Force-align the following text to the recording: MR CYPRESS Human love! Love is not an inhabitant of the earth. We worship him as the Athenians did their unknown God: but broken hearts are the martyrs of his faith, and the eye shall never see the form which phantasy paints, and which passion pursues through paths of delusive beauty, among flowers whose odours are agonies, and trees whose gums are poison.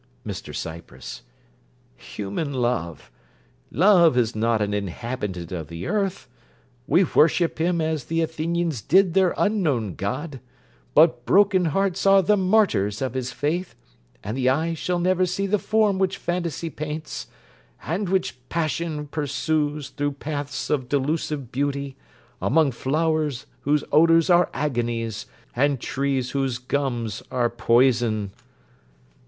MR 0.25 0.51
CYPRESS 0.55 1.21
Human 1.95 2.51
love! 2.53 3.11
Love 3.71 4.17
is 4.17 4.35
not 4.35 4.59
an 4.59 4.73
inhabitant 4.73 5.51
of 5.51 5.67
the 5.67 5.85
earth. 5.85 6.27
We 6.87 7.03
worship 7.03 7.59
him 7.59 7.79
as 7.79 8.05
the 8.05 8.23
Athenians 8.23 8.81
did 8.81 9.13
their 9.13 9.35
unknown 9.37 9.93
God: 9.93 10.39
but 10.95 11.23
broken 11.27 11.65
hearts 11.65 12.07
are 12.07 12.23
the 12.23 12.35
martyrs 12.35 12.99
of 12.99 13.13
his 13.13 13.31
faith, 13.31 13.75
and 14.23 14.35
the 14.35 14.49
eye 14.49 14.73
shall 14.73 14.97
never 14.97 15.27
see 15.27 15.45
the 15.45 15.59
form 15.59 15.99
which 15.99 16.17
phantasy 16.17 16.71
paints, 16.71 17.27
and 17.83 18.09
which 18.09 18.37
passion 18.49 19.05
pursues 19.05 19.89
through 19.89 20.13
paths 20.13 20.71
of 20.71 20.89
delusive 20.89 21.51
beauty, 21.51 21.95
among 22.41 22.71
flowers 22.71 23.45
whose 23.65 23.83
odours 23.91 24.31
are 24.31 24.49
agonies, 24.51 25.27
and 25.55 25.79
trees 25.79 26.31
whose 26.31 26.57
gums 26.57 27.21
are 27.29 27.51
poison. 27.51 28.31